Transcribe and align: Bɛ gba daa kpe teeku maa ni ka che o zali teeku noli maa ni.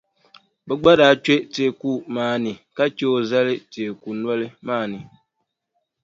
Bɛ 0.65 0.73
gba 0.81 0.91
daa 0.99 1.15
kpe 1.23 1.35
teeku 1.53 1.91
maa 2.15 2.35
ni 2.43 2.51
ka 2.75 2.83
che 2.97 3.05
o 3.15 3.17
zali 3.29 3.55
teeku 3.71 4.09
noli 4.23 4.47
maa 4.67 4.85
ni. 4.91 4.99